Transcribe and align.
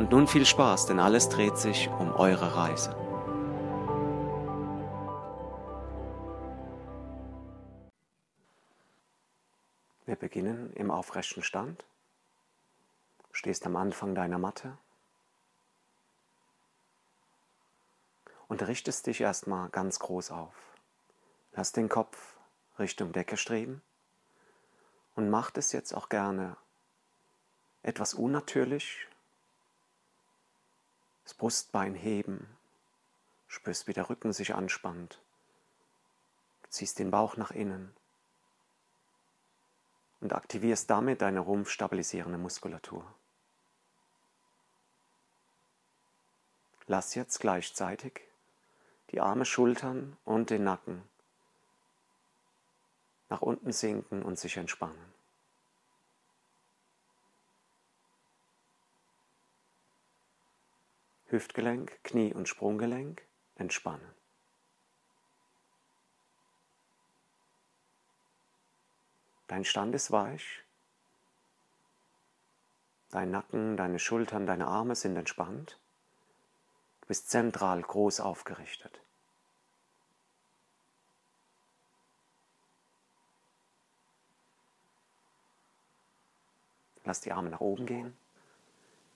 Und 0.00 0.12
nun 0.12 0.26
viel 0.26 0.46
Spaß, 0.46 0.86
denn 0.86 0.98
alles 0.98 1.28
dreht 1.28 1.58
sich 1.58 1.90
um 1.90 2.10
eure 2.16 2.56
Reise. 2.56 2.96
Wir 10.06 10.16
beginnen 10.16 10.72
im 10.72 10.90
aufrechten 10.90 11.42
Stand. 11.42 11.84
Stehst 13.30 13.66
am 13.66 13.76
Anfang 13.76 14.14
deiner 14.14 14.38
Matte 14.38 14.78
und 18.48 18.66
richtest 18.66 19.06
dich 19.06 19.20
erstmal 19.20 19.68
ganz 19.68 19.98
groß 19.98 20.30
auf. 20.30 20.54
Lass 21.52 21.72
den 21.72 21.90
Kopf 21.90 22.38
Richtung 22.78 23.12
Decke 23.12 23.36
streben 23.36 23.82
und 25.14 25.28
mach 25.28 25.50
es 25.56 25.72
jetzt 25.72 25.92
auch 25.92 26.08
gerne 26.08 26.56
etwas 27.82 28.14
unnatürlich. 28.14 29.09
Das 31.30 31.36
Brustbein 31.36 31.94
heben, 31.94 32.44
spürst, 33.46 33.86
wie 33.86 33.92
der 33.92 34.10
Rücken 34.10 34.32
sich 34.32 34.52
anspannt, 34.52 35.22
du 36.64 36.70
ziehst 36.70 36.98
den 36.98 37.12
Bauch 37.12 37.36
nach 37.36 37.52
innen 37.52 37.94
und 40.20 40.32
aktivierst 40.32 40.90
damit 40.90 41.22
deine 41.22 41.38
rumpfstabilisierende 41.38 42.36
Muskulatur. 42.36 43.04
Lass 46.88 47.14
jetzt 47.14 47.38
gleichzeitig 47.38 48.22
die 49.12 49.20
Arme, 49.20 49.44
Schultern 49.44 50.16
und 50.24 50.50
den 50.50 50.64
Nacken 50.64 51.00
nach 53.28 53.40
unten 53.40 53.70
sinken 53.70 54.24
und 54.24 54.36
sich 54.36 54.56
entspannen. 54.56 55.19
Hüftgelenk, 61.30 62.02
Knie 62.02 62.34
und 62.34 62.48
Sprunggelenk 62.48 63.22
entspannen. 63.56 64.14
Dein 69.46 69.64
Stand 69.64 69.94
ist 69.94 70.10
weich. 70.10 70.62
Dein 73.10 73.30
Nacken, 73.30 73.76
deine 73.76 73.98
Schultern, 73.98 74.46
deine 74.46 74.68
Arme 74.68 74.94
sind 74.94 75.16
entspannt. 75.16 75.78
Du 77.00 77.08
bist 77.08 77.30
zentral 77.30 77.82
groß 77.82 78.20
aufgerichtet. 78.20 79.00
Lass 87.04 87.20
die 87.20 87.32
Arme 87.32 87.50
nach 87.50 87.60
oben 87.60 87.86
gehen. 87.86 88.19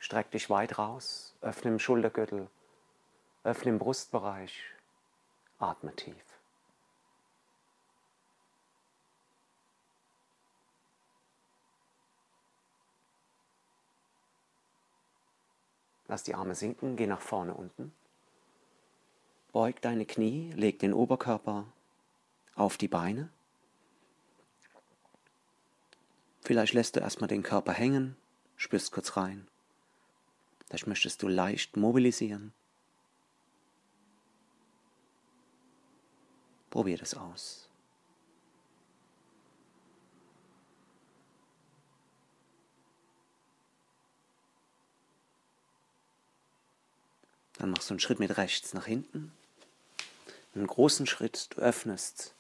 Streck 0.05 0.30
dich 0.33 0.51
weit 0.51 0.77
raus. 0.77 1.34
Öffne 1.40 1.70
im 1.70 1.79
Schultergürtel. 1.79 2.51
Öffne 3.42 3.70
im 3.70 3.79
Brustbereich. 3.79 4.62
Atme 5.58 5.96
tief. 5.96 6.14
Lass 16.06 16.23
die 16.23 16.34
Arme 16.34 16.55
sinken, 16.55 16.96
geh 16.96 17.06
nach 17.06 17.23
vorne 17.23 17.55
unten. 17.55 17.95
Beug 19.52 19.80
deine 19.80 20.05
Knie, 20.05 20.52
leg 20.52 20.80
den 20.80 20.92
Oberkörper 20.92 21.64
auf 22.56 22.77
die 22.77 22.89
Beine. 22.89 23.30
Vielleicht 26.42 26.74
lässt 26.74 26.95
du 26.95 27.00
erstmal 27.00 27.29
den 27.29 27.42
Körper 27.42 27.73
hängen, 27.73 28.18
spürst 28.56 28.92
kurz 28.92 29.17
rein. 29.17 29.48
Vielleicht 30.67 30.86
möchtest 30.86 31.23
du 31.23 31.29
leicht 31.29 31.77
mobilisieren. 31.77 32.52
Probier 36.70 36.98
das 36.98 37.14
aus. 37.14 37.69
Dann 47.58 47.70
machst 47.70 47.89
du 47.89 47.95
einen 47.95 48.01
Schritt 48.01 48.19
mit 48.19 48.36
rechts 48.36 48.74
nach 48.74 48.86
hinten. 48.86 49.33
Einen 50.55 50.67
großen 50.67 51.07
Schritt, 51.07 51.48
du 51.51 51.61
öffnest 51.61 52.35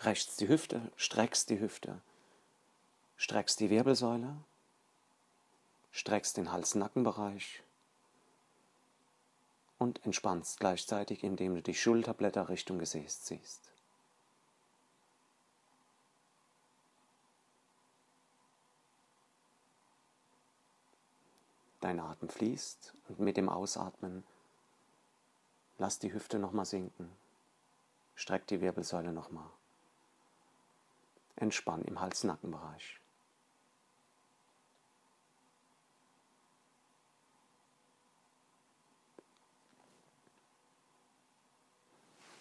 rechts 0.00 0.36
die 0.36 0.48
Hüfte, 0.48 0.92
streckst 0.96 1.50
die 1.50 1.60
Hüfte, 1.60 2.00
streckst 3.16 3.60
die 3.60 3.70
Wirbelsäule, 3.70 4.36
streckst 5.90 6.36
den 6.36 6.52
Hals-Nackenbereich 6.52 7.62
und 9.78 10.04
entspannst 10.04 10.60
gleichzeitig, 10.60 11.22
indem 11.22 11.54
du 11.54 11.62
die 11.62 11.74
Schulterblätter 11.74 12.48
Richtung 12.48 12.78
Gesäß 12.78 13.22
ziehst. 13.22 13.70
Dein 21.80 22.00
Atem 22.00 22.28
fließt 22.28 22.92
und 23.08 23.20
mit 23.20 23.36
dem 23.36 23.48
Ausatmen 23.48 24.24
lass 25.78 26.00
die 26.00 26.12
Hüfte 26.12 26.38
nochmal 26.38 26.64
sinken. 26.64 27.10
Streck 28.16 28.48
die 28.48 28.60
Wirbelsäule 28.60 29.12
nochmal. 29.12 29.48
Entspann 31.36 31.82
im 31.82 32.00
Hals-Nackenbereich. 32.00 32.97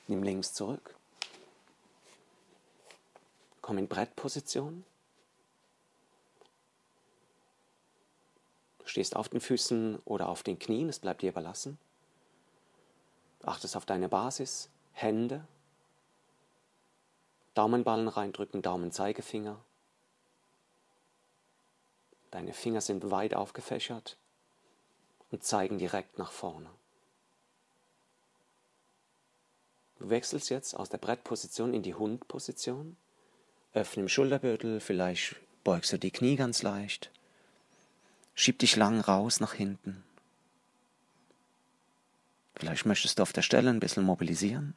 Nimm 0.08 0.24
links 0.24 0.54
zurück. 0.54 0.96
Komm 3.62 3.78
in 3.78 3.88
Brettposition. 3.88 4.86
Stehst 8.86 9.18
auf 9.18 9.28
den 9.28 9.42
Füßen 9.42 10.00
oder 10.06 10.30
auf 10.30 10.44
den 10.44 10.58
Knien, 10.58 10.88
es 10.88 11.00
bleibt 11.00 11.22
dir 11.22 11.32
überlassen. 11.32 11.78
Achtest 13.44 13.76
auf 13.76 13.86
deine 13.86 14.08
Basis, 14.08 14.70
Hände, 14.94 15.46
Daumenballen 17.54 18.08
reindrücken, 18.08 18.62
Daumen, 18.62 18.92
Zeigefinger. 18.92 19.60
Deine 22.32 22.54
Finger 22.54 22.82
sind 22.82 23.10
weit 23.12 23.34
aufgefächert 23.34 24.18
und 25.32 25.44
zeigen 25.44 25.78
direkt 25.78 26.18
nach 26.18 26.32
vorne. 26.32 26.70
Du 30.00 30.10
wechselst 30.10 30.50
jetzt 30.50 30.76
aus 30.76 30.90
der 30.90 31.00
Brettposition 31.00 31.74
in 31.74 31.84
die 31.84 31.96
Hundposition. 31.96 32.98
Öffne 33.74 34.04
im 34.04 34.10
Schulterbürtel, 34.10 34.80
vielleicht 34.80 35.36
beugst 35.64 35.92
du 35.92 36.00
die 36.00 36.12
Knie 36.12 36.36
ganz 36.36 36.62
leicht. 36.64 37.12
Schieb 38.36 38.60
dich 38.60 38.76
lang 38.76 39.02
raus 39.02 39.40
nach 39.40 39.54
hinten. 39.54 40.04
Vielleicht 42.56 42.86
möchtest 42.86 43.20
du 43.20 43.24
auf 43.24 43.34
der 43.34 43.42
Stelle 43.42 43.70
ein 43.70 43.80
bisschen 43.80 44.04
mobilisieren. 44.04 44.76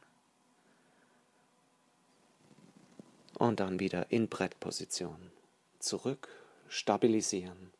Und 3.37 3.59
dann 3.59 3.79
wieder 3.79 4.11
in 4.11 4.27
Brettposition. 4.27 5.31
Zurück, 5.79 6.27
stabilisieren. 6.67 7.71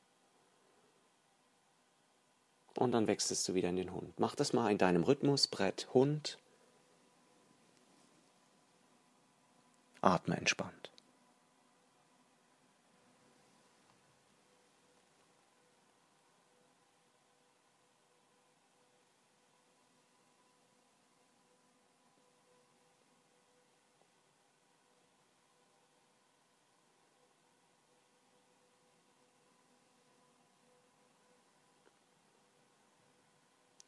Und 2.75 2.93
dann 2.93 3.07
wechselst 3.07 3.47
du 3.47 3.53
wieder 3.53 3.69
in 3.69 3.75
den 3.75 3.93
Hund. 3.93 4.19
Mach 4.19 4.33
das 4.33 4.53
mal 4.53 4.71
in 4.71 4.77
deinem 4.77 5.03
Rhythmus. 5.03 5.47
Brett, 5.47 5.87
Hund, 5.93 6.39
Atme 10.01 10.35
entspannt. 10.35 10.91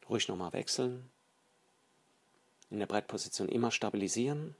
Ruhig 0.08 0.28
nochmal 0.28 0.52
wechseln. 0.52 1.10
In 2.70 2.78
der 2.78 2.86
Breitposition 2.86 3.48
immer 3.48 3.70
stabilisieren 3.70 4.54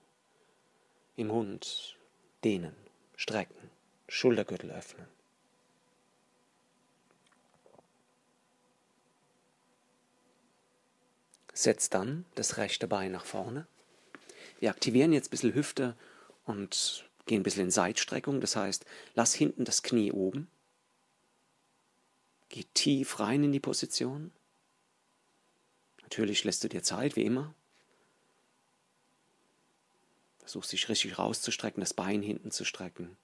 im 1.16 1.30
Hund 1.30 1.96
dehnen, 2.42 2.74
strecken, 3.16 3.70
Schultergürtel 4.08 4.70
öffnen. 4.70 5.06
Setz 11.52 11.88
dann 11.88 12.24
das 12.34 12.56
rechte 12.56 12.88
Bein 12.88 13.12
nach 13.12 13.24
vorne. 13.24 13.66
Wir 14.58 14.70
aktivieren 14.70 15.12
jetzt 15.12 15.28
ein 15.28 15.30
bisschen 15.30 15.54
Hüfte 15.54 15.96
und 16.44 17.04
gehen 17.26 17.40
ein 17.40 17.42
bisschen 17.44 17.64
in 17.64 17.70
Seitstreckung. 17.70 18.40
Das 18.40 18.56
heißt, 18.56 18.84
lass 19.14 19.34
hinten 19.34 19.64
das 19.64 19.82
Knie 19.82 20.10
oben. 20.10 20.48
Geh 22.48 22.64
tief 22.74 23.20
rein 23.20 23.44
in 23.44 23.52
die 23.52 23.60
Position. 23.60 24.32
Natürlich 26.02 26.44
lässt 26.44 26.62
du 26.64 26.68
dir 26.68 26.82
Zeit, 26.82 27.16
wie 27.16 27.24
immer. 27.24 27.54
Versuch 30.54 30.70
dich 30.70 30.88
richtig 30.88 31.18
rauszustrecken, 31.18 31.80
das 31.80 31.94
Bein 31.94 32.22
hinten 32.22 32.52
zu 32.52 32.64
strecken. 32.64 33.16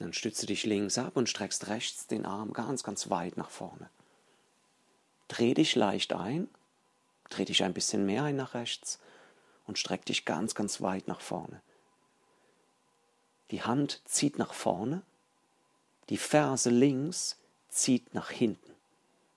Dann 0.00 0.12
stütze 0.12 0.44
dich 0.44 0.64
links 0.64 0.98
ab 0.98 1.16
und 1.16 1.28
streckst 1.28 1.68
rechts 1.68 2.08
den 2.08 2.26
Arm 2.26 2.52
ganz, 2.52 2.82
ganz 2.82 3.10
weit 3.10 3.36
nach 3.36 3.50
vorne. 3.50 3.88
Dreh 5.28 5.54
dich 5.54 5.76
leicht 5.76 6.12
ein 6.12 6.48
Dreh 7.28 7.44
dich 7.44 7.62
ein 7.62 7.74
bisschen 7.74 8.06
mehr 8.06 8.24
ein 8.24 8.34
nach 8.34 8.54
rechts 8.54 8.98
und 9.66 9.78
streck 9.78 10.04
dich 10.04 10.24
ganz, 10.24 10.56
ganz 10.56 10.80
weit 10.80 11.06
nach 11.06 11.20
vorne. 11.20 11.60
Die 13.52 13.62
Hand 13.62 14.02
zieht 14.04 14.36
nach 14.36 14.54
vorne, 14.54 15.02
die 16.08 16.16
Ferse 16.16 16.70
links 16.70 17.38
zieht 17.68 18.14
nach 18.14 18.30
hinten. 18.30 18.74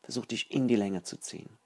Versuch 0.02 0.26
dich 0.26 0.50
in 0.50 0.68
die 0.68 0.76
Länge 0.76 1.04
zu 1.04 1.18
ziehen. 1.18 1.61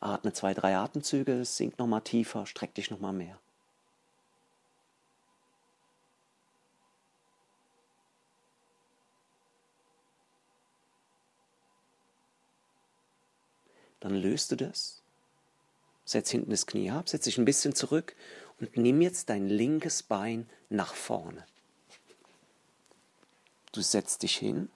Atme 0.00 0.32
zwei, 0.32 0.54
drei 0.54 0.76
Atemzüge, 0.76 1.44
sink 1.44 1.78
nochmal 1.78 2.02
tiefer, 2.02 2.46
streck 2.46 2.74
dich 2.74 2.90
nochmal 2.90 3.12
mehr. 3.12 3.38
Dann 14.00 14.14
löst 14.14 14.52
du 14.52 14.56
das. 14.56 15.02
Setz 16.04 16.30
hinten 16.30 16.50
das 16.50 16.66
Knie 16.66 16.90
ab, 16.90 17.08
setz 17.08 17.24
dich 17.24 17.38
ein 17.38 17.44
bisschen 17.44 17.74
zurück 17.74 18.14
und 18.60 18.76
nimm 18.76 19.00
jetzt 19.00 19.28
dein 19.30 19.48
linkes 19.48 20.02
Bein 20.04 20.48
nach 20.68 20.94
vorne. 20.94 21.44
Du 23.72 23.82
setzt 23.82 24.22
dich 24.22 24.36
hin. 24.36 24.70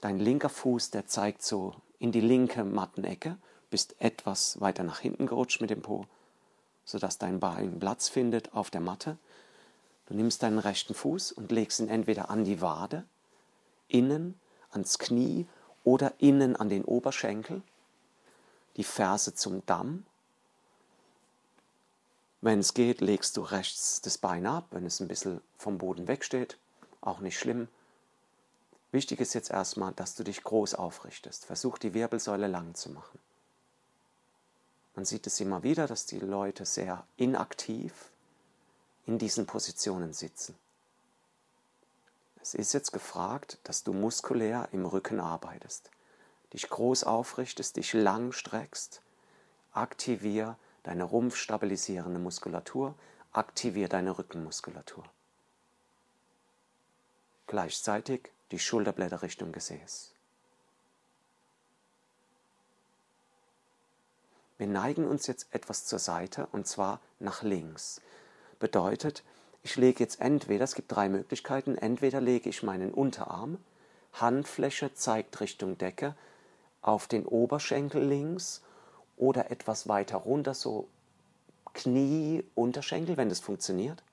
Dein 0.00 0.18
linker 0.18 0.50
Fuß, 0.50 0.90
der 0.90 1.06
zeigt 1.06 1.42
so 1.42 1.74
in 1.98 2.12
die 2.12 2.20
linke 2.20 2.64
Mattenecke, 2.64 3.38
bist 3.72 3.96
etwas 4.00 4.60
weiter 4.60 4.84
nach 4.84 5.00
hinten 5.00 5.26
gerutscht 5.26 5.62
mit 5.62 5.70
dem 5.70 5.80
Po, 5.80 6.04
sodass 6.84 7.16
dein 7.16 7.40
Bein 7.40 7.80
Platz 7.80 8.10
findet 8.10 8.52
auf 8.52 8.70
der 8.70 8.82
Matte. 8.82 9.16
Du 10.06 10.14
nimmst 10.14 10.42
deinen 10.42 10.58
rechten 10.58 10.92
Fuß 10.92 11.32
und 11.32 11.50
legst 11.50 11.80
ihn 11.80 11.88
entweder 11.88 12.28
an 12.28 12.44
die 12.44 12.60
Wade, 12.60 13.04
innen, 13.88 14.38
ans 14.70 14.98
Knie 14.98 15.46
oder 15.84 16.12
innen 16.18 16.54
an 16.54 16.68
den 16.68 16.84
Oberschenkel, 16.84 17.62
die 18.76 18.84
Ferse 18.84 19.34
zum 19.34 19.64
Damm. 19.64 20.04
Wenn 22.42 22.58
es 22.58 22.74
geht, 22.74 23.00
legst 23.00 23.38
du 23.38 23.40
rechts 23.40 24.02
das 24.02 24.18
Bein 24.18 24.46
ab, 24.46 24.66
wenn 24.72 24.84
es 24.84 25.00
ein 25.00 25.08
bisschen 25.08 25.40
vom 25.56 25.78
Boden 25.78 26.08
wegsteht, 26.08 26.58
auch 27.00 27.20
nicht 27.20 27.38
schlimm. 27.38 27.68
Wichtig 28.90 29.20
ist 29.20 29.32
jetzt 29.32 29.50
erstmal, 29.50 29.94
dass 29.94 30.14
du 30.14 30.24
dich 30.24 30.44
groß 30.44 30.74
aufrichtest. 30.74 31.46
Versuch 31.46 31.78
die 31.78 31.94
Wirbelsäule 31.94 32.48
lang 32.48 32.74
zu 32.74 32.90
machen. 32.90 33.18
Man 34.94 35.04
sieht 35.04 35.26
es 35.26 35.40
immer 35.40 35.62
wieder, 35.62 35.86
dass 35.86 36.06
die 36.06 36.18
Leute 36.18 36.66
sehr 36.66 37.06
inaktiv 37.16 38.10
in 39.06 39.18
diesen 39.18 39.46
Positionen 39.46 40.12
sitzen. 40.12 40.54
Es 42.40 42.54
ist 42.54 42.72
jetzt 42.72 42.92
gefragt, 42.92 43.58
dass 43.64 43.84
du 43.84 43.92
muskulär 43.92 44.68
im 44.72 44.84
Rücken 44.84 45.20
arbeitest, 45.20 45.90
dich 46.52 46.68
groß 46.68 47.04
aufrichtest, 47.04 47.76
dich 47.76 47.92
lang 47.92 48.32
streckst, 48.32 49.00
aktivier 49.72 50.56
deine 50.82 51.04
rumpfstabilisierende 51.04 52.18
Muskulatur, 52.18 52.94
aktivier 53.32 53.88
deine 53.88 54.18
Rückenmuskulatur. 54.18 55.04
Gleichzeitig 57.46 58.30
die 58.50 58.58
Schulterblätter 58.58 59.22
Richtung 59.22 59.52
Gesäß. 59.52 60.11
Wir 64.62 64.68
neigen 64.68 65.08
uns 65.08 65.26
jetzt 65.26 65.48
etwas 65.50 65.86
zur 65.86 65.98
Seite 65.98 66.46
und 66.52 66.68
zwar 66.68 67.00
nach 67.18 67.42
links. 67.42 68.00
Bedeutet, 68.60 69.24
ich 69.64 69.74
lege 69.74 69.98
jetzt 69.98 70.20
entweder, 70.20 70.62
es 70.62 70.76
gibt 70.76 70.92
drei 70.92 71.08
Möglichkeiten, 71.08 71.76
entweder 71.76 72.20
lege 72.20 72.48
ich 72.48 72.62
meinen 72.62 72.94
Unterarm, 72.94 73.58
Handfläche 74.12 74.94
zeigt 74.94 75.40
Richtung 75.40 75.78
Decke, 75.78 76.14
auf 76.80 77.08
den 77.08 77.26
Oberschenkel 77.26 78.04
links 78.04 78.62
oder 79.16 79.50
etwas 79.50 79.88
weiter 79.88 80.18
runter, 80.18 80.54
so 80.54 80.86
Knie, 81.74 82.44
Unterschenkel, 82.54 83.16
wenn 83.16 83.30
das 83.30 83.40
funktioniert. 83.40 84.04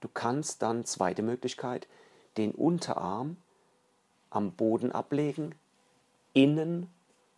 Du 0.00 0.08
kannst 0.12 0.60
dann, 0.60 0.84
zweite 0.84 1.22
Möglichkeit, 1.22 1.88
den 2.36 2.52
Unterarm 2.52 3.38
am 4.28 4.52
Boden 4.52 4.92
ablegen, 4.92 5.54
innen 6.34 6.90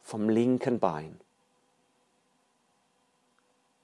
vom 0.03 0.29
linken 0.29 0.79
Bein. 0.79 1.21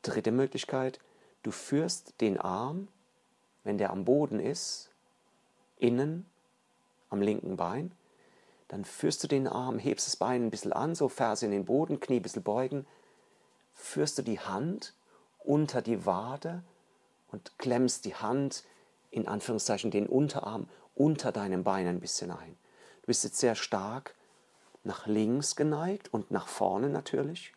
Dritte 0.03 0.33
Möglichkeit, 0.33 1.01
Du 1.45 1.51
führst 1.51 2.15
den 2.23 2.41
Arm, 2.41 2.89
wenn 3.65 3.77
der 3.77 3.91
am 3.91 4.07
Boden 4.07 4.41
ist, 4.41 4.91
innen 5.77 6.27
am 7.11 7.21
linken 7.21 7.57
Bein, 7.57 7.93
dann 8.69 8.87
führst 8.87 9.23
du 9.23 9.29
den 9.29 9.47
Arm, 9.47 9.79
hebst 9.79 10.07
das 10.07 10.17
Bein 10.17 10.47
ein 10.47 10.51
bisschen 10.51 10.73
an, 10.73 10.95
so 10.95 11.11
Ferse 11.11 11.45
in 11.45 11.53
den 11.53 11.67
Boden, 11.67 12.01
Knie 12.01 12.17
ein 12.17 12.23
bisschen 12.23 12.43
beugen, 12.43 12.87
führst 13.75 14.17
du 14.17 14.23
die 14.23 14.41
Hand 14.41 14.95
unter 15.39 15.83
die 15.83 16.07
Wade 16.07 16.65
und 17.31 17.59
klemmst 17.59 18.07
die 18.07 18.15
Hand, 18.15 18.65
in 19.11 19.29
Anführungszeichen 19.29 19.91
den 19.91 20.07
Unterarm, 20.07 20.67
unter 20.95 21.31
deinem 21.31 21.63
Bein 21.63 21.87
ein 21.87 22.01
bisschen 22.01 22.31
ein. 22.31 22.57
Du 23.03 23.09
bist 23.09 23.23
jetzt 23.23 23.39
sehr 23.39 23.55
stark 23.55 24.15
nach 24.85 25.07
links 25.07 25.57
geneigt 25.57 26.13
und 26.13 26.31
nach 26.31 26.47
vorne 26.47 26.89
natürlich. 26.89 27.53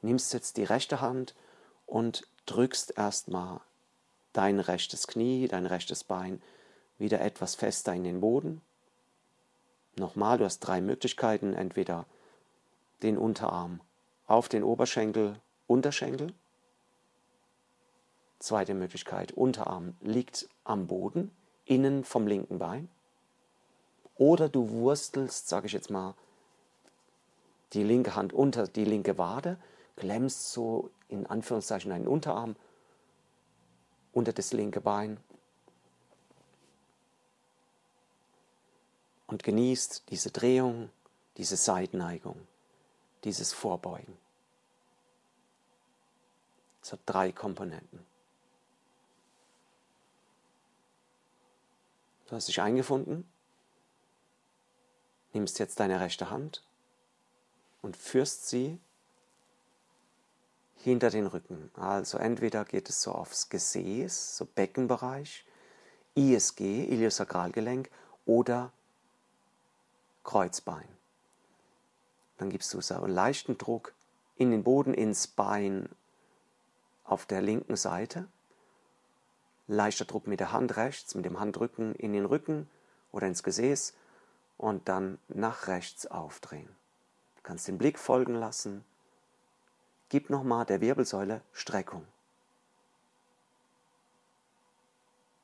Nimmst 0.00 0.32
jetzt 0.32 0.56
die 0.56 0.64
rechte 0.64 1.00
Hand 1.00 1.34
und 1.86 2.26
drückst 2.46 2.96
erstmal 2.96 3.60
dein 4.32 4.60
rechtes 4.60 5.06
Knie, 5.06 5.48
dein 5.48 5.66
rechtes 5.66 6.04
Bein 6.04 6.42
wieder 6.98 7.20
etwas 7.20 7.54
fester 7.54 7.92
in 7.92 8.04
den 8.04 8.20
Boden. 8.20 8.62
Nochmal, 9.96 10.38
du 10.38 10.44
hast 10.44 10.60
drei 10.60 10.80
Möglichkeiten, 10.80 11.52
entweder 11.52 12.06
den 13.02 13.18
Unterarm 13.18 13.80
auf 14.26 14.48
den 14.48 14.62
Oberschenkel, 14.64 15.38
Unterschenkel. 15.66 16.32
Zweite 18.38 18.74
Möglichkeit, 18.74 19.32
Unterarm 19.32 19.94
liegt 20.00 20.48
am 20.64 20.86
Boden, 20.86 21.30
innen 21.64 22.04
vom 22.04 22.26
linken 22.26 22.58
Bein. 22.58 22.88
Oder 24.16 24.48
du 24.48 24.70
wurstelst, 24.70 25.48
sage 25.48 25.66
ich 25.66 25.72
jetzt 25.72 25.90
mal, 25.90 26.14
die 27.72 27.82
linke 27.82 28.14
Hand 28.14 28.32
unter 28.32 28.66
die 28.68 28.84
linke 28.84 29.18
Wade, 29.18 29.58
klemmst 29.96 30.52
so 30.52 30.90
in 31.08 31.26
Anführungszeichen 31.26 31.90
deinen 31.90 32.06
Unterarm 32.06 32.56
unter 34.12 34.32
das 34.32 34.52
linke 34.52 34.80
Bein 34.80 35.18
und 39.26 39.42
genießt 39.42 40.10
diese 40.10 40.30
Drehung, 40.30 40.90
diese 41.38 41.56
Seitneigung, 41.56 42.36
dieses 43.24 43.52
Vorbeugen. 43.52 44.18
Es 46.82 46.92
hat 46.92 47.00
drei 47.06 47.32
Komponenten. 47.32 48.04
Du 52.26 52.36
hast 52.36 52.48
dich 52.48 52.60
eingefunden, 52.60 53.24
nimmst 55.32 55.58
jetzt 55.58 55.80
deine 55.80 56.00
rechte 56.00 56.30
Hand 56.30 56.62
und 57.80 57.96
führst 57.96 58.48
sie 58.48 58.78
hinter 60.76 61.10
den 61.10 61.26
Rücken. 61.26 61.70
Also 61.74 62.18
entweder 62.18 62.64
geht 62.64 62.88
es 62.88 63.02
so 63.02 63.12
aufs 63.12 63.48
Gesäß, 63.48 64.36
so 64.36 64.44
Beckenbereich, 64.44 65.44
ISG, 66.14 66.84
Iliosakralgelenk 66.84 67.90
oder 68.26 68.72
Kreuzbein. 70.24 70.88
Dann 72.38 72.50
gibst 72.50 72.74
du 72.74 72.80
so 72.80 72.94
einen 72.94 73.14
leichten 73.14 73.58
Druck 73.58 73.94
in 74.36 74.50
den 74.50 74.64
Boden, 74.64 74.94
ins 74.94 75.26
Bein 75.26 75.88
auf 77.04 77.26
der 77.26 77.40
linken 77.40 77.76
Seite. 77.76 78.26
Leichter 79.68 80.04
Druck 80.04 80.26
mit 80.26 80.40
der 80.40 80.52
Hand 80.52 80.76
rechts, 80.76 81.14
mit 81.14 81.24
dem 81.24 81.38
Handrücken 81.38 81.94
in 81.94 82.12
den 82.12 82.24
Rücken 82.24 82.68
oder 83.12 83.26
ins 83.26 83.42
Gesäß 83.42 83.94
und 84.62 84.88
dann 84.88 85.18
nach 85.26 85.66
rechts 85.66 86.06
aufdrehen. 86.06 86.68
Du 87.34 87.42
kannst 87.42 87.66
den 87.66 87.78
Blick 87.78 87.98
folgen 87.98 88.36
lassen. 88.36 88.84
Gib 90.08 90.30
nochmal 90.30 90.64
der 90.64 90.80
Wirbelsäule 90.80 91.42
Streckung. 91.52 92.06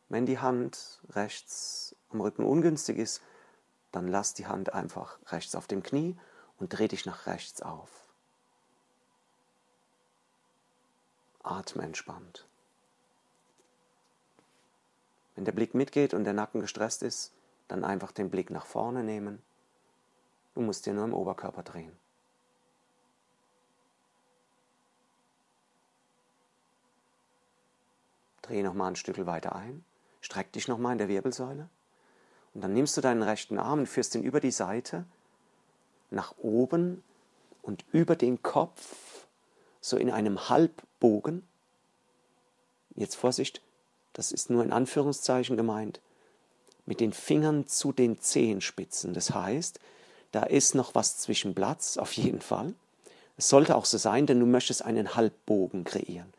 Wenn 0.09 0.25
die 0.25 0.39
Hand 0.39 1.01
rechts 1.11 1.97
am 2.11 2.21
Rücken 2.21 2.45
ungünstig 2.45 2.97
ist, 2.97 3.21
dann 3.91 4.07
lass 4.07 4.35
die 4.35 4.47
Hand 4.47 4.73
einfach 4.73 5.19
rechts 5.27 5.57
auf 5.57 5.67
dem 5.67 5.83
Knie 5.83 6.17
und 6.61 6.69
dreh 6.69 6.87
dich 6.87 7.05
nach 7.05 7.27
rechts 7.27 7.61
auf. 7.61 8.05
Atme 11.43 11.83
entspannt. 11.83 12.47
Wenn 15.35 15.45
der 15.45 15.53
Blick 15.53 15.75
mitgeht 15.75 16.15
und 16.15 16.23
der 16.23 16.35
Nacken 16.35 16.61
gestresst 16.61 17.03
ist, 17.03 17.33
dann 17.69 17.85
einfach 17.85 18.13
den 18.13 18.31
Blick 18.31 18.51
nach 18.51 18.67
vorne 18.67 19.05
nehmen. 19.05 19.43
Du 20.55 20.63
musst 20.63 20.87
dir 20.87 20.95
nur 20.95 21.05
im 21.05 21.15
Oberkörper 21.15 21.63
drehen. 21.63 21.93
Dreh 28.43 28.63
nochmal 28.63 28.93
ein 28.93 28.97
Stück 28.97 29.25
weiter 29.27 29.55
ein. 29.55 29.85
Streck 30.21 30.53
dich 30.53 30.67
nochmal 30.67 30.93
in 30.93 30.99
der 30.99 31.09
Wirbelsäule. 31.09 31.69
Und 32.55 32.63
dann 32.63 32.73
nimmst 32.73 32.97
du 32.97 33.01
deinen 33.01 33.23
rechten 33.23 33.59
Arm 33.59 33.81
und 33.81 33.87
führst 33.87 34.15
ihn 34.15 34.23
über 34.23 34.41
die 34.41 34.51
Seite 34.51 35.05
nach 36.11 36.35
oben 36.39 37.05
und 37.63 37.85
über 37.93 38.17
den 38.17 38.43
Kopf, 38.43 39.27
so 39.81 39.97
in 39.97 40.11
einem 40.11 40.49
Halbbogen. 40.49 41.47
Jetzt 42.95 43.17
Vorsicht, 43.17 43.63
das 44.15 44.33
ist 44.33 44.51
nur 44.51 44.65
in 44.65 44.73
Anführungszeichen 44.73 45.57
gemeint, 45.57 46.01
mit 46.89 47.01
den 47.01 47.13
Fingern 47.13 47.67
zu 47.67 47.93
den 47.93 48.19
Zehenspitzen. 48.19 49.13
Das 49.13 49.33
heißt, 49.33 49.79
da 50.33 50.43
ist 50.43 50.75
noch 50.75 50.95
was 50.95 51.19
zwischen 51.19 51.55
Platz, 51.55 51.99
auf 51.99 52.15
jeden 52.15 52.41
Fall. 52.41 52.75
Es 53.37 53.51
sollte 53.51 53.77
auch 53.77 53.85
so 53.85 53.99
sein, 53.99 54.25
denn 54.25 54.41
du 54.41 54.47
möchtest 54.47 54.83
einen 54.83 55.15
Halbbogen 55.15 55.85
kreieren. 55.85 56.33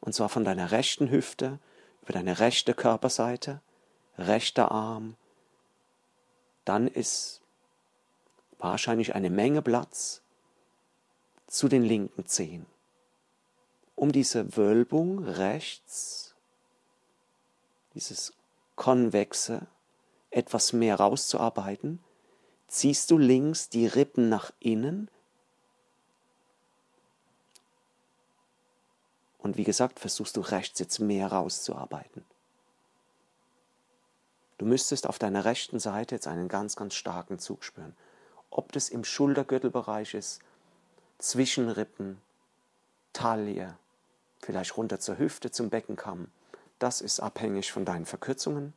Und 0.00 0.14
zwar 0.14 0.30
von 0.30 0.44
deiner 0.44 0.70
rechten 0.70 1.10
Hüfte 1.10 1.58
über 2.02 2.14
deine 2.14 2.40
rechte 2.40 2.72
Körperseite, 2.72 3.60
rechter 4.16 4.72
Arm. 4.72 5.14
Dann 6.64 6.88
ist 6.88 7.42
wahrscheinlich 8.58 9.14
eine 9.14 9.28
Menge 9.28 9.60
Platz 9.60 10.22
zu 11.46 11.68
den 11.68 11.82
linken 11.82 12.24
Zehen. 12.24 12.64
Um 13.94 14.10
diese 14.10 14.56
Wölbung 14.56 15.22
rechts, 15.22 16.34
dieses 17.92 18.32
konvexe, 18.78 19.66
etwas 20.30 20.72
mehr 20.72 20.96
rauszuarbeiten, 20.96 22.02
ziehst 22.68 23.10
du 23.10 23.18
links 23.18 23.68
die 23.68 23.86
Rippen 23.86 24.30
nach 24.30 24.52
innen 24.58 25.10
und 29.38 29.58
wie 29.58 29.64
gesagt, 29.64 30.00
versuchst 30.00 30.36
du 30.36 30.40
rechts 30.40 30.78
jetzt 30.78 30.98
mehr 30.98 31.30
rauszuarbeiten. 31.30 32.24
Du 34.56 34.64
müsstest 34.64 35.06
auf 35.06 35.18
deiner 35.18 35.44
rechten 35.44 35.78
Seite 35.78 36.14
jetzt 36.14 36.26
einen 36.26 36.48
ganz, 36.48 36.74
ganz 36.74 36.94
starken 36.94 37.38
Zug 37.38 37.64
spüren 37.64 37.94
ob 38.50 38.72
das 38.72 38.88
im 38.88 39.04
Schultergürtelbereich 39.04 40.14
ist, 40.14 40.40
zwischen 41.18 41.68
Rippen, 41.68 42.20
Taille, 43.12 43.76
vielleicht 44.40 44.76
runter 44.76 45.00
zur 45.00 45.18
Hüfte, 45.18 45.50
zum 45.50 45.70
Beckenkamm. 45.70 46.28
Das 46.78 47.00
ist 47.00 47.20
abhängig 47.20 47.72
von 47.72 47.84
deinen 47.84 48.06
Verkürzungen. 48.06 48.72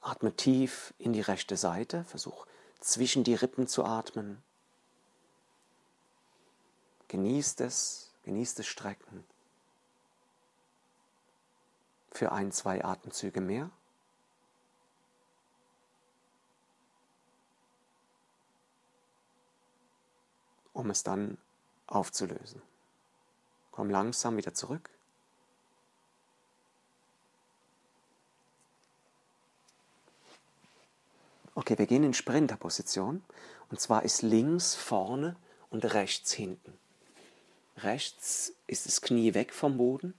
Atme 0.00 0.34
tief 0.34 0.94
in 0.98 1.12
die 1.12 1.20
rechte 1.20 1.56
Seite, 1.56 2.04
versuch 2.04 2.46
zwischen 2.80 3.24
die 3.24 3.34
Rippen 3.34 3.66
zu 3.66 3.84
atmen. 3.84 4.42
Genießt 7.08 7.60
es, 7.62 8.12
genießt 8.22 8.58
das 8.58 8.66
Strecken. 8.66 9.24
Für 12.12 12.32
ein, 12.32 12.52
zwei 12.52 12.84
Atemzüge 12.84 13.40
mehr. 13.40 13.70
um 20.76 20.90
es 20.90 21.02
dann 21.02 21.38
aufzulösen. 21.86 22.60
Komm 23.70 23.88
langsam 23.88 24.36
wieder 24.36 24.52
zurück. 24.52 24.90
Okay, 31.56 31.78
wir 31.78 31.86
gehen 31.86 32.04
in 32.04 32.12
Sprinterposition. 32.12 33.24
Und 33.70 33.80
zwar 33.80 34.04
ist 34.04 34.20
links 34.20 34.74
vorne 34.74 35.36
und 35.70 35.94
rechts 35.94 36.30
hinten. 36.32 36.78
Rechts 37.78 38.52
ist 38.66 38.84
das 38.84 39.00
Knie 39.00 39.32
weg 39.32 39.54
vom 39.54 39.78
Boden. 39.78 40.12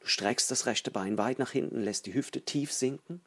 Du 0.00 0.06
streckst 0.06 0.50
das 0.50 0.64
rechte 0.64 0.90
Bein 0.90 1.18
weit 1.18 1.38
nach 1.38 1.50
hinten, 1.50 1.82
lässt 1.82 2.06
die 2.06 2.14
Hüfte 2.14 2.40
tief 2.40 2.72
sinken. 2.72 3.20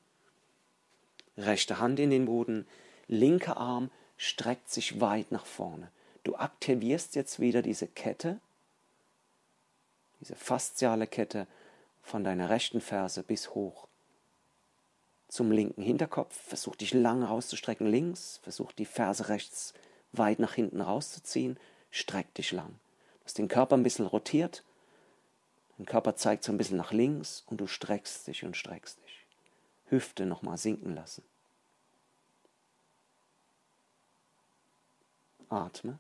Rechte 1.38 1.78
Hand 1.78 2.00
in 2.00 2.10
den 2.10 2.26
Boden, 2.26 2.68
linker 3.08 3.58
Arm 3.58 3.92
streckt 4.18 4.72
sich 4.72 5.00
weit 5.00 5.32
nach 5.32 5.46
vorne. 5.46 5.92
Du 6.24 6.36
aktivierst 6.36 7.14
jetzt 7.14 7.40
wieder 7.40 7.62
diese 7.62 7.88
Kette, 7.88 8.40
diese 10.20 10.36
fasziale 10.36 11.06
Kette 11.06 11.46
von 12.02 12.24
deiner 12.24 12.50
rechten 12.50 12.82
Ferse 12.82 13.22
bis 13.22 13.54
hoch 13.54 13.88
zum 15.36 15.52
linken 15.52 15.82
Hinterkopf. 15.82 16.36
Versuch 16.48 16.76
dich 16.76 16.94
lang 16.94 17.22
rauszustrecken 17.22 17.88
links, 17.88 18.40
versuch 18.42 18.72
die 18.72 18.86
Ferse 18.86 19.28
rechts 19.28 19.74
weit 20.14 20.40
nach 20.40 20.54
hinten 20.54 20.82
rauszuziehen, 20.82 21.60
streck 21.92 22.34
dich 22.36 22.54
lang. 22.54 22.70
Du 22.70 23.26
hast 23.26 23.38
den 23.38 23.50
Körper 23.50 23.76
ein 23.76 23.84
bisschen 23.84 24.06
rotiert, 24.06 24.64
dein 25.78 25.86
Körper 25.86 26.16
zeigt 26.16 26.44
so 26.46 26.54
ein 26.54 26.58
bisschen 26.58 26.78
nach 26.78 26.94
links 26.94 27.44
und 27.48 27.58
du 27.58 27.68
streckst 27.68 28.28
dich 28.28 28.46
und 28.46 28.56
streckst 28.56 29.04
dich. 29.04 29.26
Hüfte 29.88 30.26
nochmal 30.26 30.58
sinken 30.58 30.96
lassen. 30.96 31.24
Atme. 35.50 36.00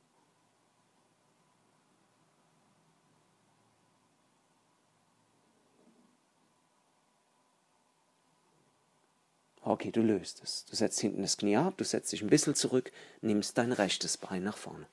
Okay, 9.67 9.89
du 9.89 10.03
löst 10.03 10.43
es. 10.43 10.63
Du 10.65 10.75
setzt 10.75 10.99
hinten 10.99 11.23
das 11.23 11.37
Knie 11.37 11.57
ab, 11.57 11.73
du 11.77 11.83
setzt 11.83 12.11
dich 12.11 12.21
ein 12.21 12.29
bisschen 12.29 12.53
zurück, 12.53 12.91
nimmst 13.21 13.57
dein 13.57 13.71
rechtes 13.71 14.15
Bein 14.15 14.43
nach 14.43 14.57
vorne. 14.57 14.85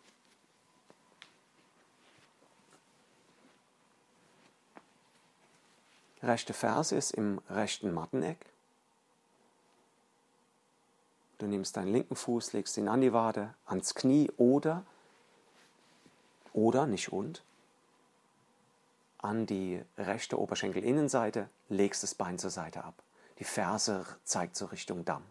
Rechte 6.23 6.55
Ferse 6.55 6.97
ist 6.97 7.11
im 7.11 7.43
rechten 7.51 7.93
Matteneck. 7.93 8.39
Du 11.37 11.47
nimmst 11.47 11.77
deinen 11.77 11.93
linken 11.93 12.17
Fuß, 12.17 12.55
legst 12.55 12.79
ihn 12.79 12.89
an 12.89 13.03
die 13.03 13.13
Wade, 13.13 13.53
ans 13.67 13.95
Knie 13.95 14.31
oder, 14.39 14.87
oder, 16.55 16.87
nicht 16.87 17.13
und, 17.13 17.43
an 19.19 19.45
die 19.45 19.83
rechte 19.99 20.41
Oberschenkelinnenseite, 20.41 21.51
legst 21.69 22.03
das 22.05 22.15
Bein 22.15 22.39
zur 22.39 22.51
Seite 22.51 22.85
ab. 22.85 22.95
Die 23.39 23.45
Ferse 23.45 24.07
zeigt 24.25 24.57
so 24.57 24.67
Richtung 24.67 25.05
Damm. 25.05 25.25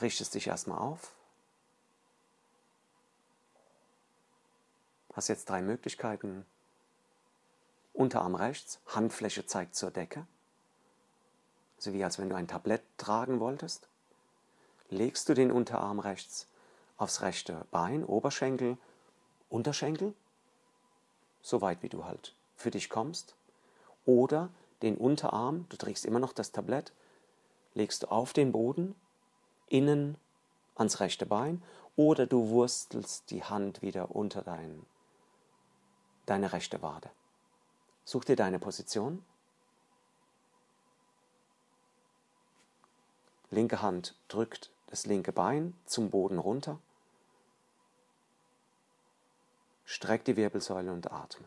Richtest 0.00 0.34
dich 0.34 0.46
erstmal 0.46 0.78
auf. 0.78 1.12
Hast 5.12 5.28
jetzt 5.28 5.48
drei 5.48 5.62
Möglichkeiten. 5.62 6.44
Unterarm 7.92 8.34
rechts, 8.34 8.80
Handfläche 8.86 9.46
zeigt 9.46 9.76
zur 9.76 9.92
Decke. 9.92 10.26
So 11.78 11.92
wie 11.92 12.02
als 12.02 12.18
wenn 12.18 12.28
du 12.28 12.34
ein 12.34 12.48
Tablett 12.48 12.82
tragen 12.98 13.38
wolltest. 13.38 13.88
Legst 14.88 15.28
du 15.28 15.34
den 15.34 15.52
Unterarm 15.52 16.00
rechts 16.00 16.48
aufs 16.96 17.22
rechte 17.22 17.66
Bein, 17.70 18.04
Oberschenkel, 18.04 18.78
Unterschenkel, 19.48 20.14
so 21.42 21.60
weit 21.60 21.82
wie 21.82 21.88
du 21.88 22.04
halt 22.04 22.34
für 22.56 22.70
dich 22.70 22.90
kommst. 22.90 23.36
Oder 24.04 24.50
den 24.84 24.96
Unterarm, 24.96 25.66
du 25.70 25.76
trägst 25.76 26.04
immer 26.04 26.18
noch 26.20 26.32
das 26.32 26.52
Tablett, 26.52 26.92
legst 27.74 28.02
du 28.02 28.10
auf 28.10 28.32
den 28.32 28.52
Boden, 28.52 28.94
innen 29.66 30.16
ans 30.74 31.00
rechte 31.00 31.26
Bein 31.26 31.62
oder 31.96 32.26
du 32.26 32.48
wurstelst 32.48 33.30
die 33.30 33.42
Hand 33.42 33.82
wieder 33.82 34.14
unter 34.14 34.42
dein, 34.42 34.84
deine 36.26 36.52
rechte 36.52 36.82
Wade. 36.82 37.10
Such 38.04 38.24
dir 38.24 38.36
deine 38.36 38.58
Position. 38.58 39.24
Linke 43.50 43.80
Hand 43.80 44.14
drückt 44.28 44.70
das 44.88 45.06
linke 45.06 45.32
Bein 45.32 45.74
zum 45.86 46.10
Boden 46.10 46.38
runter. 46.38 46.78
Streck 49.84 50.24
die 50.24 50.36
Wirbelsäule 50.36 50.92
und 50.92 51.10
atme. 51.10 51.46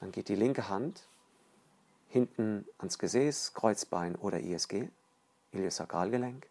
Dann 0.00 0.12
geht 0.12 0.28
die 0.28 0.34
linke 0.34 0.68
Hand 0.68 1.06
hinten 2.08 2.66
ans 2.78 2.98
Gesäß, 2.98 3.54
Kreuzbein 3.54 4.16
oder 4.16 4.40
ISG, 4.40 4.88
Iliosakralgelenk. 5.52 6.48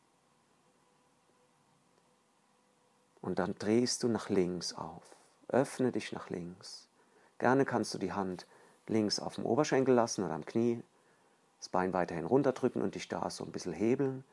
Und 3.21 3.39
dann 3.39 3.55
drehst 3.55 4.03
du 4.03 4.07
nach 4.07 4.29
links 4.29 4.73
auf. 4.73 5.03
Öffne 5.49 5.91
dich 5.91 6.13
nach 6.13 6.29
links. 6.29 6.87
Gerne 7.37 7.65
kannst 7.65 7.93
du 7.93 7.97
die 7.97 8.13
Hand 8.13 8.45
links 8.87 9.19
auf 9.19 9.35
dem 9.35 9.45
Oberschenkel 9.45 9.93
lassen 9.93 10.23
oder 10.23 10.33
am 10.33 10.45
Knie, 10.45 10.81
das 11.57 11.69
Bein 11.69 11.91
weiterhin 11.91 12.25
runterdrücken 12.25 12.81
und 12.81 12.95
dich 12.95 13.09
da 13.09 13.29
so 13.29 13.43
ein 13.43 13.51
bisschen 13.51 13.73
hebeln, 13.73 14.23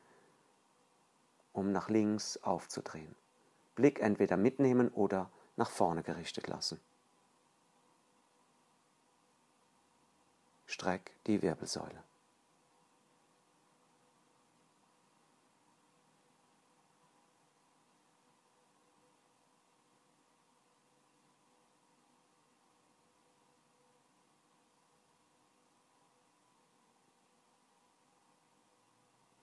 um 1.51 1.71
nach 1.71 1.89
links 1.89 2.37
aufzudrehen. 2.43 3.15
Blick 3.75 3.99
entweder 3.99 4.37
mitnehmen 4.37 4.89
oder 4.89 5.29
nach 5.57 5.69
vorne 5.69 6.03
gerichtet 6.03 6.47
lassen. 6.47 6.79
Streck 10.67 11.11
die 11.25 11.41
Wirbelsäule. 11.41 12.03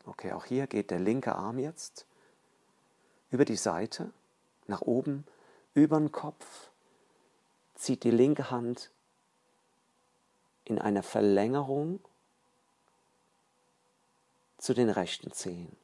Okay, 0.07 0.33
auch 0.33 0.45
hier 0.45 0.67
geht 0.67 0.91
der 0.91 1.01
linke 1.01 1.35
Arm 1.35 1.59
jetzt 1.59 2.07
über 3.31 3.45
die 3.45 3.57
Seite, 3.57 4.13
nach 4.67 4.83
oben, 4.83 5.27
über 5.75 5.99
den 5.99 6.13
Kopf, 6.13 6.71
zieht 7.75 8.05
die 8.05 8.11
linke 8.11 8.51
Hand 8.51 8.91
in 10.65 10.79
einer 10.79 11.03
Verlängerung 11.03 12.01
zu 14.59 14.75
den 14.75 14.89
rechten 14.89 15.33
Zehen. 15.33 15.77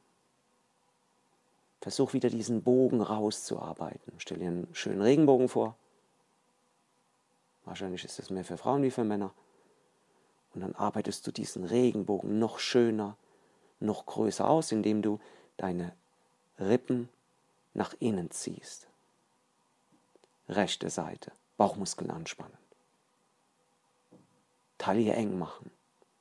Versuch 1.81 2.13
wieder 2.13 2.29
diesen 2.29 2.61
Bogen 2.61 3.01
rauszuarbeiten. 3.01 4.13
Stell 4.17 4.39
dir 4.39 4.47
einen 4.47 4.73
schönen 4.73 5.01
Regenbogen 5.01 5.49
vor. 5.49 5.75
Wahrscheinlich 7.65 8.03
ist 8.05 8.19
das 8.19 8.29
mehr 8.29 8.45
für 8.45 8.57
Frauen 8.57 8.83
wie 8.83 8.91
für 8.91 9.03
Männer. 9.03 9.33
Und 10.53 10.61
dann 10.61 10.75
arbeitest 10.75 11.25
du 11.25 11.31
diesen 11.31 11.63
Regenbogen 11.63 12.39
noch 12.39 12.59
schöner, 12.59 13.15
noch 13.79 14.05
größer 14.05 14.47
aus, 14.47 14.71
indem 14.71 15.01
du 15.01 15.19
deine 15.57 15.93
Rippen 16.59 17.09
nach 17.73 17.93
innen 17.99 18.29
ziehst. 18.31 18.87
Rechte 20.49 20.89
Seite, 20.89 21.31
Bauchmuskeln 21.57 22.11
anspannen. 22.11 22.60
Taille 24.81 25.13
eng 25.13 25.37
machen. 25.37 25.69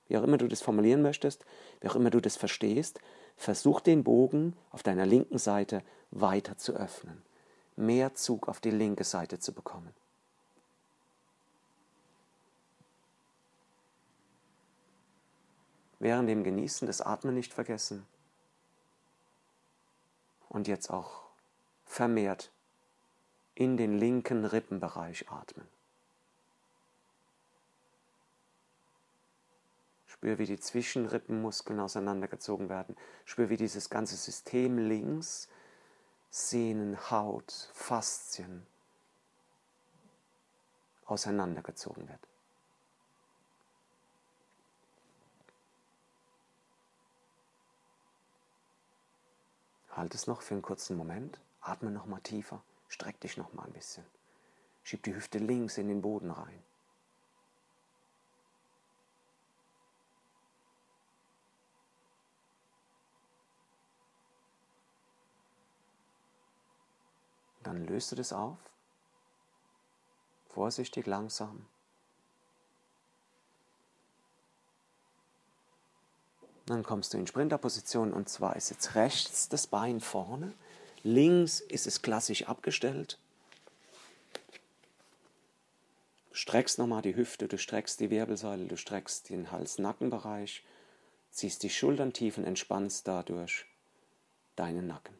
Wie 0.06 0.18
auch 0.18 0.22
immer 0.22 0.36
du 0.36 0.46
das 0.46 0.60
formulieren 0.60 1.00
möchtest, 1.00 1.46
wie 1.80 1.88
auch 1.88 1.96
immer 1.96 2.10
du 2.10 2.20
das 2.20 2.36
verstehst, 2.36 3.00
versuch 3.36 3.80
den 3.80 4.04
Bogen 4.04 4.54
auf 4.70 4.82
deiner 4.82 5.06
linken 5.06 5.38
Seite 5.38 5.82
weiter 6.10 6.58
zu 6.58 6.74
öffnen, 6.74 7.22
mehr 7.76 8.14
Zug 8.14 8.48
auf 8.48 8.60
die 8.60 8.70
linke 8.70 9.04
Seite 9.04 9.38
zu 9.38 9.54
bekommen. 9.54 9.94
Während 15.98 16.28
dem 16.28 16.44
Genießen 16.44 16.86
das 16.86 17.00
Atmen 17.00 17.34
nicht 17.34 17.54
vergessen 17.54 18.06
und 20.50 20.68
jetzt 20.68 20.90
auch 20.90 21.22
vermehrt 21.86 22.50
in 23.54 23.78
den 23.78 23.96
linken 23.96 24.44
Rippenbereich 24.44 25.30
atmen. 25.30 25.66
Spür, 30.20 30.38
wie 30.38 30.44
die 30.44 30.60
Zwischenrippenmuskeln 30.60 31.80
auseinandergezogen 31.80 32.68
werden. 32.68 32.94
Spür, 33.24 33.48
wie 33.48 33.56
dieses 33.56 33.88
ganze 33.88 34.16
System 34.16 34.76
links, 34.76 35.48
Sehnen, 36.28 37.10
Haut, 37.10 37.70
Faszien 37.72 38.66
auseinandergezogen 41.06 42.06
wird. 42.06 42.20
Halt 49.88 50.14
es 50.14 50.26
noch 50.26 50.42
für 50.42 50.52
einen 50.52 50.62
kurzen 50.62 50.98
Moment, 50.98 51.40
atme 51.62 51.90
noch 51.90 52.04
mal 52.04 52.20
tiefer, 52.20 52.62
streck 52.88 53.18
dich 53.20 53.38
noch 53.38 53.54
mal 53.54 53.62
ein 53.62 53.72
bisschen. 53.72 54.04
Schieb 54.82 55.02
die 55.04 55.14
Hüfte 55.14 55.38
links 55.38 55.78
in 55.78 55.88
den 55.88 56.02
Boden 56.02 56.30
rein. 56.30 56.62
Dann 67.70 67.86
löst 67.86 68.10
du 68.10 68.16
das 68.16 68.32
auf. 68.32 68.58
Vorsichtig, 70.48 71.06
langsam. 71.06 71.66
Dann 76.66 76.82
kommst 76.82 77.14
du 77.14 77.18
in 77.18 77.28
Sprinterposition 77.28 78.12
und 78.12 78.28
zwar 78.28 78.56
ist 78.56 78.70
jetzt 78.70 78.96
rechts 78.96 79.48
das 79.48 79.68
Bein 79.68 80.00
vorne, 80.00 80.52
links 81.04 81.60
ist 81.60 81.86
es 81.86 82.02
klassisch 82.02 82.48
abgestellt. 82.48 83.20
Streckst 86.32 86.80
nochmal 86.80 87.02
die 87.02 87.14
Hüfte, 87.14 87.46
du 87.46 87.56
streckst 87.56 88.00
die 88.00 88.10
Wirbelsäule, 88.10 88.66
du 88.66 88.76
streckst 88.76 89.30
den 89.30 89.52
Hals-Nackenbereich, 89.52 90.64
ziehst 91.30 91.62
die 91.62 91.70
Schultern 91.70 92.12
tief 92.12 92.36
und 92.36 92.46
entspannst 92.46 93.06
dadurch 93.06 93.64
deinen 94.56 94.88
Nacken. 94.88 95.19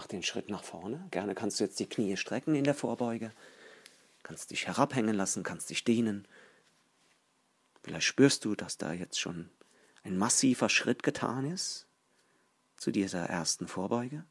Mach 0.00 0.06
den 0.06 0.22
Schritt 0.22 0.48
nach 0.48 0.64
vorne. 0.64 1.06
Gerne 1.10 1.34
kannst 1.34 1.60
du 1.60 1.64
jetzt 1.64 1.78
die 1.78 1.86
Knie 1.86 2.16
strecken 2.16 2.54
in 2.54 2.64
der 2.64 2.72
Vorbeuge. 2.72 3.34
Kannst 4.22 4.50
dich 4.50 4.66
herabhängen 4.66 5.14
lassen, 5.14 5.42
kannst 5.42 5.68
dich 5.68 5.84
dehnen. 5.84 6.26
Vielleicht 7.82 8.06
spürst 8.06 8.46
du, 8.46 8.54
dass 8.54 8.78
da 8.78 8.94
jetzt 8.94 9.20
schon 9.20 9.50
ein 10.02 10.16
massiver 10.16 10.70
Schritt 10.70 11.02
getan 11.02 11.44
ist 11.44 11.86
zu 12.78 12.90
dieser 12.90 13.26
ersten 13.26 13.68
Vorbeuge. 13.68 14.24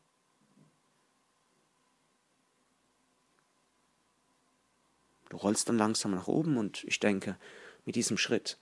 Du 5.29 5.37
rollst 5.37 5.69
dann 5.69 5.77
langsam 5.77 6.15
nach 6.15 6.27
oben 6.27 6.57
und 6.57 6.83
ich 6.85 6.99
denke, 6.99 7.37
mit 7.85 7.95
diesem 7.95 8.17
Schritt 8.17 8.57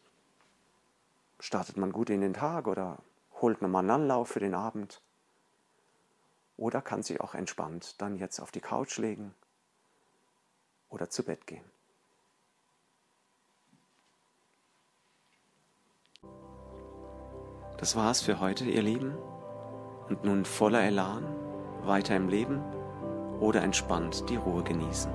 startet 1.39 1.77
man 1.77 1.93
gut 1.93 2.09
in 2.09 2.19
den 2.19 2.33
Tag 2.33 2.67
oder 2.67 3.01
holt 3.39 3.61
nochmal 3.61 3.83
einen 3.83 3.91
Anlauf 3.91 4.27
für 4.27 4.41
den 4.41 4.53
Abend 4.55 5.01
oder 6.57 6.81
kann 6.81 7.03
sich 7.03 7.21
auch 7.21 7.35
entspannt 7.35 8.01
dann 8.01 8.17
jetzt 8.17 8.39
auf 8.39 8.51
die 8.51 8.59
Couch 8.59 8.97
legen 8.97 9.33
oder 10.89 11.09
zu 11.09 11.23
Bett 11.23 11.45
gehen. 11.47 11.63
Das 17.77 17.95
war's 17.95 18.21
für 18.21 18.39
heute, 18.39 18.65
ihr 18.65 18.81
Lieben. 18.81 19.15
Und 20.09 20.23
nun 20.23 20.45
voller 20.45 20.81
Elan 20.83 21.23
weiter 21.83 22.15
im 22.15 22.27
Leben 22.27 22.63
oder 23.39 23.61
entspannt 23.61 24.27
die 24.29 24.37
Ruhe 24.37 24.63
genießen. 24.63 25.11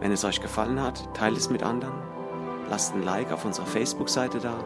Wenn 0.00 0.10
es 0.10 0.24
euch 0.24 0.40
gefallen 0.40 0.80
hat, 0.80 1.14
teilt 1.14 1.36
es 1.36 1.48
mit 1.48 1.62
anderen, 1.62 1.94
lasst 2.68 2.94
ein 2.94 3.04
Like 3.04 3.30
auf 3.30 3.44
unserer 3.44 3.66
Facebook-Seite 3.66 4.40
da. 4.40 4.64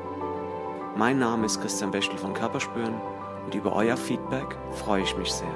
Mein 0.97 1.19
Name 1.19 1.45
ist 1.45 1.61
Christian 1.61 1.91
Bechtel 1.91 2.17
von 2.17 2.33
Körperspüren 2.33 2.99
und 3.47 3.55
über 3.55 3.73
euer 3.75 3.97
Feedback 3.97 4.59
freue 4.73 5.03
ich 5.03 5.17
mich 5.17 5.33
sehr. 5.33 5.47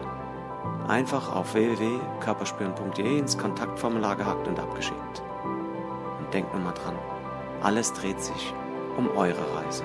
Einfach 0.88 1.34
auf 1.34 1.54
www.körperspüren.de 1.54 3.18
ins 3.18 3.36
Kontaktformular 3.36 4.16
gehackt 4.16 4.46
und 4.46 4.58
abgeschickt. 4.58 5.22
Und 6.18 6.32
denkt 6.32 6.54
nur 6.54 6.62
mal 6.62 6.72
dran, 6.72 6.94
alles 7.62 7.92
dreht 7.92 8.20
sich 8.20 8.54
um 8.96 9.10
eure 9.16 9.44
Reise. 9.56 9.84